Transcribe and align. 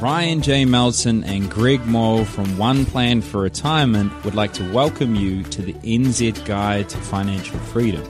Ryan 0.00 0.40
J. 0.40 0.64
Melson 0.64 1.24
and 1.24 1.50
Greg 1.50 1.84
Moll 1.84 2.24
from 2.24 2.56
One 2.56 2.86
Plan 2.86 3.20
for 3.20 3.42
Retirement 3.42 4.24
would 4.24 4.34
like 4.34 4.54
to 4.54 4.72
welcome 4.72 5.14
you 5.14 5.42
to 5.42 5.60
the 5.60 5.74
NZ 5.74 6.46
Guide 6.46 6.88
to 6.88 6.96
Financial 6.96 7.58
Freedom. 7.58 8.02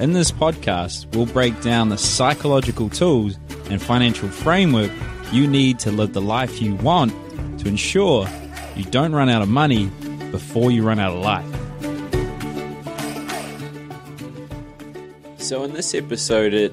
In 0.00 0.12
this 0.12 0.32
podcast, 0.32 1.14
we'll 1.14 1.26
break 1.26 1.60
down 1.60 1.88
the 1.88 1.96
psychological 1.96 2.88
tools 2.88 3.38
and 3.70 3.80
financial 3.80 4.28
framework 4.28 4.90
you 5.30 5.46
need 5.46 5.78
to 5.78 5.92
live 5.92 6.14
the 6.14 6.20
life 6.20 6.60
you 6.60 6.74
want 6.74 7.12
to 7.60 7.68
ensure 7.68 8.26
you 8.74 8.82
don't 8.86 9.12
run 9.12 9.28
out 9.28 9.40
of 9.40 9.48
money 9.48 9.86
before 10.32 10.72
you 10.72 10.82
run 10.82 10.98
out 10.98 11.14
of 11.14 11.22
life. 11.22 11.46
So, 15.40 15.62
in 15.62 15.74
this 15.74 15.94
episode, 15.94 16.54
it, 16.54 16.72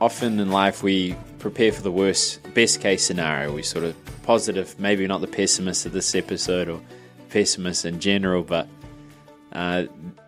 often 0.00 0.38
in 0.38 0.52
life 0.52 0.84
we 0.84 1.16
prepare 1.38 1.72
for 1.72 1.82
the 1.82 1.92
worst, 1.92 2.40
best 2.54 2.80
case 2.80 3.04
scenario. 3.04 3.52
We 3.54 3.62
sort 3.62 3.84
of 3.84 3.96
positive, 4.22 4.78
maybe 4.78 5.06
not 5.06 5.20
the 5.20 5.26
pessimist 5.26 5.86
of 5.86 5.92
this 5.92 6.14
episode 6.14 6.68
or 6.68 6.80
pessimist 7.30 7.84
in 7.84 8.00
general, 8.00 8.42
but 8.42 8.68
uh, 9.52 9.84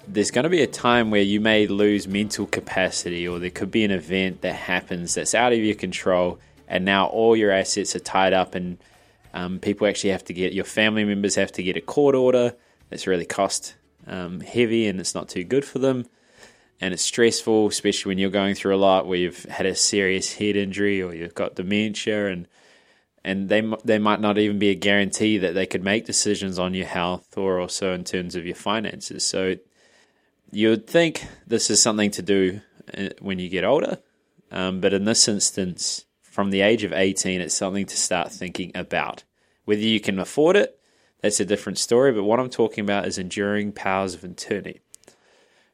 there's 0.06 0.30
going 0.30 0.44
to 0.44 0.50
be 0.50 0.62
a 0.62 0.66
time 0.66 1.10
where 1.10 1.22
you 1.22 1.40
may 1.40 1.66
lose 1.66 2.08
mental 2.08 2.46
capacity, 2.46 3.26
or 3.26 3.38
there 3.38 3.50
could 3.50 3.70
be 3.70 3.84
an 3.84 3.90
event 3.90 4.42
that 4.42 4.54
happens 4.54 5.14
that's 5.14 5.34
out 5.34 5.52
of 5.52 5.58
your 5.58 5.74
control, 5.74 6.38
and 6.68 6.84
now 6.84 7.06
all 7.06 7.36
your 7.36 7.50
assets 7.50 7.94
are 7.94 8.00
tied 8.00 8.32
up, 8.32 8.54
and 8.54 8.78
um, 9.34 9.58
people 9.58 9.86
actually 9.86 10.10
have 10.10 10.24
to 10.24 10.32
get 10.32 10.52
your 10.52 10.64
family 10.64 11.04
members 11.04 11.34
have 11.36 11.52
to 11.52 11.62
get 11.62 11.76
a 11.76 11.80
court 11.80 12.14
order 12.14 12.54
that's 12.88 13.06
really 13.06 13.24
cost 13.24 13.74
um, 14.06 14.40
heavy 14.40 14.88
and 14.88 14.98
it's 14.98 15.14
not 15.14 15.28
too 15.28 15.44
good 15.44 15.64
for 15.64 15.78
them 15.78 16.06
and 16.80 16.94
it's 16.94 17.02
stressful, 17.02 17.66
especially 17.66 18.10
when 18.10 18.18
you're 18.18 18.30
going 18.30 18.54
through 18.54 18.74
a 18.74 18.78
lot 18.78 19.06
where 19.06 19.18
you've 19.18 19.44
had 19.44 19.66
a 19.66 19.74
serious 19.74 20.34
head 20.34 20.56
injury 20.56 21.02
or 21.02 21.14
you've 21.14 21.34
got 21.34 21.54
dementia, 21.54 22.28
and 22.28 22.48
and 23.24 23.48
they 23.48 23.60
they 23.84 23.98
might 23.98 24.20
not 24.20 24.38
even 24.38 24.58
be 24.58 24.70
a 24.70 24.74
guarantee 24.74 25.38
that 25.38 25.52
they 25.54 25.66
could 25.66 25.84
make 25.84 26.06
decisions 26.06 26.58
on 26.58 26.74
your 26.74 26.86
health 26.86 27.36
or 27.36 27.60
also 27.60 27.92
in 27.92 28.04
terms 28.04 28.34
of 28.34 28.46
your 28.46 28.54
finances. 28.54 29.24
So 29.24 29.56
you 30.50 30.70
would 30.70 30.86
think 30.86 31.26
this 31.46 31.70
is 31.70 31.82
something 31.82 32.10
to 32.12 32.22
do 32.22 32.60
uh, 32.96 33.10
when 33.20 33.38
you 33.38 33.48
get 33.48 33.64
older, 33.64 33.98
um, 34.50 34.80
but 34.80 34.94
in 34.94 35.04
this 35.04 35.28
instance, 35.28 36.06
from 36.22 36.50
the 36.50 36.62
age 36.62 36.84
of 36.84 36.92
18, 36.92 37.40
it's 37.40 37.54
something 37.54 37.86
to 37.86 37.96
start 37.96 38.32
thinking 38.32 38.72
about. 38.74 39.24
Whether 39.64 39.82
you 39.82 40.00
can 40.00 40.18
afford 40.18 40.56
it, 40.56 40.80
that's 41.20 41.40
a 41.40 41.44
different 41.44 41.78
story. 41.78 42.12
But 42.12 42.24
what 42.24 42.40
I'm 42.40 42.50
talking 42.50 42.82
about 42.82 43.06
is 43.06 43.18
enduring 43.18 43.72
powers 43.72 44.14
of 44.14 44.24
attorney. 44.24 44.80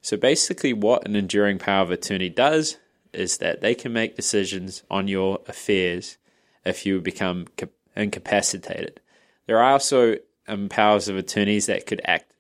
So 0.07 0.17
basically, 0.17 0.73
what 0.73 1.05
an 1.05 1.17
enduring 1.17 1.59
power 1.59 1.83
of 1.83 1.91
attorney 1.91 2.29
does 2.29 2.77
is 3.13 3.39
that 3.39 3.61
they 3.61 3.75
can 3.75 3.93
make 3.93 4.15
decisions 4.15 4.85
on 4.89 5.09
your 5.09 5.41
affairs 5.49 6.17
if 6.65 6.87
you 6.87 7.01
become 7.01 7.49
incapacitated. 7.97 9.01
There 9.47 9.59
are 9.59 9.73
also 9.73 10.15
um, 10.47 10.69
powers 10.69 11.09
of 11.09 11.17
attorneys 11.17 11.67
that 11.67 11.87
could 11.87 12.01
act 12.05 12.33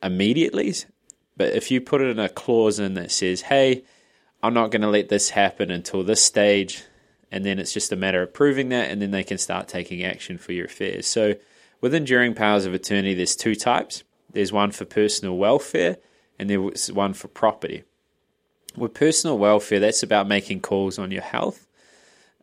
immediately, 0.00 0.72
but 1.36 1.52
if 1.52 1.72
you 1.72 1.80
put 1.80 2.00
it 2.00 2.10
in 2.10 2.20
a 2.20 2.28
clause 2.28 2.78
in 2.78 2.94
that 2.94 3.10
says, 3.10 3.40
hey, 3.40 3.82
I'm 4.40 4.54
not 4.54 4.70
going 4.70 4.82
to 4.82 4.88
let 4.88 5.08
this 5.08 5.30
happen 5.30 5.72
until 5.72 6.04
this 6.04 6.24
stage, 6.24 6.84
and 7.32 7.44
then 7.44 7.58
it's 7.58 7.72
just 7.72 7.90
a 7.90 7.96
matter 7.96 8.22
of 8.22 8.32
proving 8.32 8.68
that, 8.68 8.88
and 8.88 9.02
then 9.02 9.10
they 9.10 9.24
can 9.24 9.38
start 9.38 9.66
taking 9.66 10.04
action 10.04 10.38
for 10.38 10.52
your 10.52 10.66
affairs. 10.66 11.08
So, 11.08 11.34
with 11.80 11.92
enduring 11.92 12.34
powers 12.34 12.66
of 12.66 12.72
attorney, 12.72 13.14
there's 13.14 13.34
two 13.34 13.56
types. 13.56 14.04
There's 14.32 14.52
one 14.52 14.70
for 14.70 14.84
personal 14.84 15.36
welfare, 15.36 15.96
and 16.40 16.48
there 16.48 16.62
was 16.62 16.90
one 16.90 17.12
for 17.12 17.28
property. 17.28 17.84
With 18.74 18.94
personal 18.94 19.36
welfare, 19.36 19.78
that's 19.78 20.02
about 20.02 20.26
making 20.26 20.60
calls 20.60 20.98
on 20.98 21.10
your 21.10 21.22
health. 21.22 21.66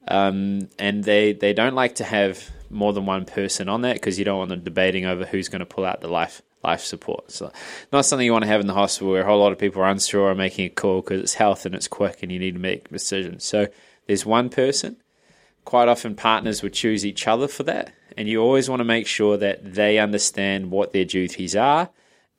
Um, 0.08 0.70
and 0.78 1.04
they, 1.04 1.34
they 1.34 1.52
don't 1.52 1.74
like 1.74 1.96
to 1.96 2.04
have 2.04 2.48
more 2.70 2.94
than 2.94 3.08
one 3.08 3.26
person 3.26 3.68
on 3.68 3.82
that 3.82 3.96
because 3.96 4.20
you 4.20 4.24
don't 4.24 4.38
want 4.38 4.50
them 4.50 4.64
debating 4.64 5.06
over 5.06 5.26
who's 5.26 5.50
going 5.50 5.62
to 5.62 5.66
pull 5.66 5.84
out 5.84 6.02
the 6.02 6.08
life 6.08 6.44
life 6.64 6.82
support. 6.82 7.32
So, 7.32 7.52
not 7.92 8.06
something 8.06 8.26
you 8.26 8.32
want 8.32 8.44
to 8.44 8.50
have 8.50 8.62
in 8.62 8.68
the 8.68 8.74
hospital 8.74 9.12
where 9.12 9.24
a 9.24 9.26
whole 9.26 9.40
lot 9.40 9.52
of 9.52 9.58
people 9.58 9.82
are 9.82 9.90
unsure 9.90 10.30
or 10.30 10.36
making 10.36 10.66
a 10.66 10.70
call 10.70 11.02
because 11.02 11.22
it's 11.22 11.34
health 11.34 11.66
and 11.66 11.74
it's 11.74 11.88
quick 11.88 12.22
and 12.22 12.32
you 12.32 12.38
need 12.38 12.54
to 12.54 12.60
make 12.60 12.90
decisions. 12.90 13.46
So, 13.46 13.68
there's 14.06 14.26
one 14.26 14.50
person. 14.50 14.98
Quite 15.66 15.88
often, 15.88 16.16
partners 16.16 16.62
would 16.62 16.74
choose 16.74 17.06
each 17.06 17.28
other 17.28 17.48
for 17.48 17.64
that, 17.64 17.94
and 18.16 18.28
you 18.28 18.42
always 18.42 18.70
want 18.70 18.80
to 18.80 18.86
make 18.86 19.08
sure 19.08 19.38
that 19.38 19.74
they 19.74 19.98
understand 19.98 20.72
what 20.72 20.94
their 20.94 21.06
duties 21.06 21.56
are 21.56 21.90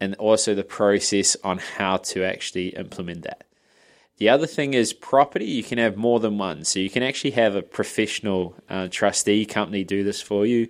and 0.01 0.15
also 0.17 0.55
the 0.55 0.65
process 0.65 1.37
on 1.43 1.59
how 1.59 1.97
to 1.97 2.25
actually 2.25 2.69
implement 2.69 3.23
that. 3.23 3.45
The 4.19 4.29
other 4.29 4.47
thing 4.47 4.75
is 4.75 4.93
property. 4.93 5.47
You 5.47 5.63
can 5.63 5.79
have 5.79 5.97
more 5.97 6.21
than 6.21 6.39
one. 6.39 6.65
So 6.65 6.81
you 6.81 6.91
can 6.91 7.03
actually 7.03 7.33
have 7.33 7.55
a 7.55 7.63
professional 7.63 8.55
uh, 8.69 8.89
trustee 8.91 9.47
company 9.47 9.85
do 9.85 10.03
this 10.03 10.21
for 10.21 10.45
you. 10.45 10.69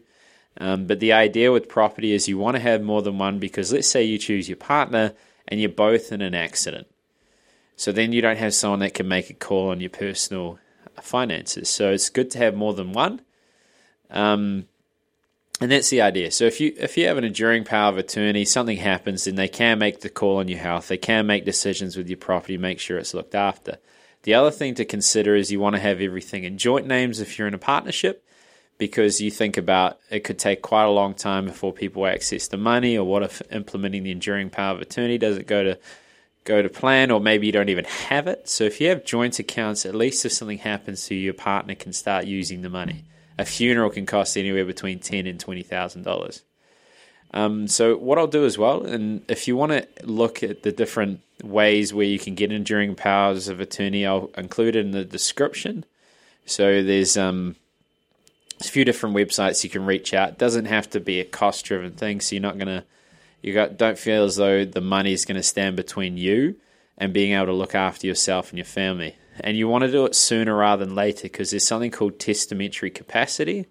Um, 0.60 0.86
but 0.86 1.00
the 1.00 1.12
idea 1.12 1.52
with 1.52 1.68
property 1.68 2.12
is 2.12 2.28
you 2.28 2.36
want 2.36 2.56
to 2.56 2.62
have 2.62 2.82
more 2.82 3.00
than 3.00 3.16
one 3.16 3.38
because 3.38 3.72
let's 3.72 3.88
say 3.88 4.02
you 4.02 4.18
choose 4.18 4.48
your 4.48 4.56
partner 4.56 5.14
and 5.46 5.60
you're 5.60 5.70
both 5.70 6.12
in 6.12 6.20
an 6.20 6.34
accident. 6.34 6.88
So 7.76 7.92
then 7.92 8.12
you 8.12 8.20
don't 8.20 8.38
have 8.38 8.54
someone 8.54 8.80
that 8.80 8.94
can 8.94 9.08
make 9.08 9.30
a 9.30 9.34
call 9.34 9.70
on 9.70 9.80
your 9.80 9.90
personal 9.90 10.58
finances. 11.00 11.68
So 11.68 11.92
it's 11.92 12.10
good 12.10 12.30
to 12.32 12.38
have 12.38 12.56
more 12.56 12.74
than 12.74 12.92
one. 12.92 13.22
Um, 14.10 14.66
and 15.60 15.70
that's 15.72 15.90
the 15.90 16.02
idea. 16.02 16.30
So 16.30 16.44
if 16.44 16.60
you 16.60 16.72
if 16.76 16.96
you 16.96 17.06
have 17.08 17.18
an 17.18 17.24
enduring 17.24 17.64
power 17.64 17.88
of 17.88 17.98
attorney, 17.98 18.44
something 18.44 18.76
happens, 18.76 19.24
then 19.24 19.34
they 19.34 19.48
can 19.48 19.78
make 19.78 20.00
the 20.00 20.08
call 20.08 20.36
on 20.36 20.48
your 20.48 20.58
health. 20.58 20.88
They 20.88 20.98
can 20.98 21.26
make 21.26 21.44
decisions 21.44 21.96
with 21.96 22.08
your 22.08 22.18
property, 22.18 22.56
make 22.56 22.78
sure 22.78 22.98
it's 22.98 23.14
looked 23.14 23.34
after. 23.34 23.78
The 24.22 24.34
other 24.34 24.50
thing 24.50 24.74
to 24.76 24.84
consider 24.84 25.34
is 25.34 25.50
you 25.50 25.60
want 25.60 25.76
to 25.76 25.82
have 25.82 26.00
everything 26.00 26.44
in 26.44 26.58
joint 26.58 26.86
names 26.86 27.20
if 27.20 27.38
you're 27.38 27.48
in 27.48 27.54
a 27.54 27.58
partnership, 27.58 28.24
because 28.76 29.20
you 29.20 29.30
think 29.30 29.56
about 29.56 29.98
it 30.10 30.20
could 30.20 30.38
take 30.38 30.62
quite 30.62 30.84
a 30.84 30.90
long 30.90 31.14
time 31.14 31.46
before 31.46 31.72
people 31.72 32.06
access 32.06 32.46
the 32.46 32.56
money, 32.56 32.96
or 32.96 33.04
what 33.04 33.24
if 33.24 33.42
implementing 33.50 34.04
the 34.04 34.12
enduring 34.12 34.50
power 34.50 34.76
of 34.76 34.80
attorney 34.80 35.18
doesn't 35.18 35.48
go 35.48 35.64
to 35.64 35.78
go 36.44 36.62
to 36.62 36.68
plan, 36.68 37.10
or 37.10 37.20
maybe 37.20 37.46
you 37.46 37.52
don't 37.52 37.68
even 37.68 37.84
have 37.84 38.28
it. 38.28 38.48
So 38.48 38.62
if 38.64 38.80
you 38.80 38.88
have 38.88 39.04
joint 39.04 39.38
accounts, 39.40 39.84
at 39.84 39.94
least 39.94 40.24
if 40.24 40.32
something 40.32 40.58
happens 40.58 41.04
to 41.06 41.14
you, 41.16 41.20
your 41.20 41.34
partner 41.34 41.74
can 41.74 41.92
start 41.92 42.26
using 42.26 42.62
the 42.62 42.70
money 42.70 43.04
a 43.38 43.44
funeral 43.44 43.90
can 43.90 44.06
cost 44.06 44.36
anywhere 44.36 44.64
between 44.64 44.98
ten 44.98 45.26
and 45.26 45.38
twenty 45.38 45.62
thousand 45.62 46.02
dollars. 46.02 46.42
Um, 47.32 47.68
so 47.68 47.96
what 47.96 48.18
I'll 48.18 48.26
do 48.26 48.46
as 48.46 48.56
well, 48.56 48.84
and 48.84 49.22
if 49.28 49.46
you 49.46 49.56
want 49.56 49.72
to 49.72 49.86
look 50.02 50.42
at 50.42 50.62
the 50.62 50.72
different 50.72 51.20
ways 51.42 51.92
where 51.92 52.06
you 52.06 52.18
can 52.18 52.34
get 52.34 52.50
enduring 52.50 52.94
powers 52.94 53.48
of 53.48 53.60
attorney, 53.60 54.06
I'll 54.06 54.30
include 54.36 54.76
it 54.76 54.86
in 54.86 54.92
the 54.92 55.04
description. 55.04 55.84
So 56.46 56.82
there's 56.82 57.18
um, 57.18 57.56
a 58.60 58.64
few 58.64 58.84
different 58.84 59.14
websites 59.14 59.62
you 59.62 59.68
can 59.68 59.84
reach 59.84 60.14
out. 60.14 60.30
It 60.30 60.38
doesn't 60.38 60.64
have 60.64 60.88
to 60.90 61.00
be 61.00 61.20
a 61.20 61.24
cost 61.24 61.66
driven 61.66 61.92
thing, 61.92 62.20
so 62.20 62.34
you're 62.34 62.42
not 62.42 62.58
gonna 62.58 62.84
you 63.42 63.54
got 63.54 63.76
don't 63.76 63.98
feel 63.98 64.24
as 64.24 64.36
though 64.36 64.64
the 64.64 64.80
money 64.80 65.12
is 65.12 65.24
going 65.24 65.36
to 65.36 65.42
stand 65.42 65.76
between 65.76 66.16
you 66.16 66.56
and 66.96 67.12
being 67.12 67.32
able 67.32 67.46
to 67.46 67.52
look 67.52 67.74
after 67.74 68.06
yourself 68.06 68.50
and 68.50 68.58
your 68.58 68.64
family 68.64 69.16
and 69.40 69.56
you 69.56 69.68
want 69.68 69.84
to 69.84 69.90
do 69.90 70.04
it 70.04 70.14
sooner 70.14 70.54
rather 70.56 70.84
than 70.84 70.94
later 70.94 71.22
because 71.22 71.50
there's 71.50 71.66
something 71.66 71.90
called 71.90 72.18
testamentary 72.18 72.90
capacity. 72.90 73.66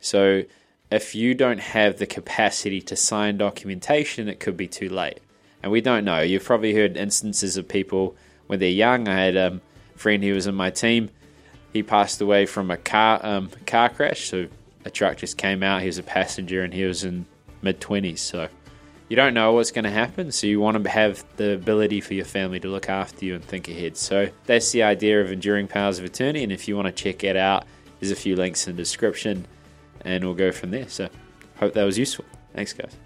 So 0.00 0.44
if 0.90 1.14
you 1.14 1.34
don't 1.34 1.60
have 1.60 1.98
the 1.98 2.06
capacity 2.06 2.80
to 2.82 2.96
sign 2.96 3.38
documentation, 3.38 4.28
it 4.28 4.40
could 4.40 4.56
be 4.56 4.68
too 4.68 4.88
late. 4.88 5.20
And 5.62 5.70
we 5.70 5.80
don't 5.80 6.04
know. 6.04 6.20
You've 6.20 6.44
probably 6.44 6.74
heard 6.74 6.96
instances 6.96 7.56
of 7.56 7.68
people 7.68 8.16
when 8.46 8.58
they're 8.58 8.68
young. 8.68 9.08
I 9.08 9.14
had 9.14 9.36
a 9.36 9.60
friend 9.96 10.22
who 10.22 10.34
was 10.34 10.46
in 10.46 10.54
my 10.54 10.70
team. 10.70 11.10
He 11.72 11.82
passed 11.82 12.20
away 12.20 12.46
from 12.46 12.70
a 12.70 12.76
car 12.76 13.20
um, 13.22 13.50
car 13.66 13.88
crash. 13.88 14.28
So 14.28 14.48
a 14.84 14.90
truck 14.90 15.16
just 15.18 15.38
came 15.38 15.62
out. 15.62 15.80
He 15.80 15.86
was 15.86 15.98
a 15.98 16.02
passenger 16.02 16.62
and 16.62 16.74
he 16.74 16.84
was 16.84 17.04
in 17.04 17.26
mid 17.62 17.80
twenties. 17.80 18.20
So 18.20 18.48
you 19.12 19.16
don't 19.16 19.34
know 19.34 19.52
what's 19.52 19.72
going 19.72 19.84
to 19.84 19.90
happen, 19.90 20.32
so 20.32 20.46
you 20.46 20.58
want 20.58 20.82
to 20.82 20.88
have 20.88 21.22
the 21.36 21.52
ability 21.52 22.00
for 22.00 22.14
your 22.14 22.24
family 22.24 22.58
to 22.58 22.68
look 22.68 22.88
after 22.88 23.26
you 23.26 23.34
and 23.34 23.44
think 23.44 23.68
ahead. 23.68 23.98
So 23.98 24.30
that's 24.46 24.72
the 24.72 24.84
idea 24.84 25.20
of 25.20 25.30
enduring 25.30 25.68
powers 25.68 25.98
of 25.98 26.06
attorney. 26.06 26.42
And 26.42 26.50
if 26.50 26.66
you 26.66 26.76
want 26.76 26.86
to 26.86 26.92
check 26.92 27.22
it 27.22 27.36
out, 27.36 27.66
there's 28.00 28.10
a 28.10 28.16
few 28.16 28.36
links 28.36 28.66
in 28.66 28.74
the 28.74 28.80
description, 28.80 29.44
and 30.00 30.24
we'll 30.24 30.32
go 30.32 30.50
from 30.50 30.70
there. 30.70 30.88
So 30.88 31.10
hope 31.56 31.74
that 31.74 31.84
was 31.84 31.98
useful. 31.98 32.24
Thanks, 32.54 32.72
guys. 32.72 32.96